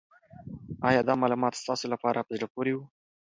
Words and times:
آیا 0.87 1.01
دا 1.07 1.13
معلومات 1.21 1.53
ستاسو 1.61 1.85
لپاره 1.93 2.19
په 2.27 2.31
زړه 2.37 2.47
پورې 2.55 2.71
وو؟ 2.75 2.83